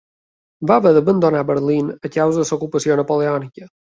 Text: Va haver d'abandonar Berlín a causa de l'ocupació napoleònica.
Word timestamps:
Va 0.71 0.77
haver 0.79 0.93
d'abandonar 0.95 1.43
Berlín 1.51 1.93
a 2.09 2.11
causa 2.17 2.43
de 2.45 2.47
l'ocupació 2.53 2.99
napoleònica. 3.03 3.71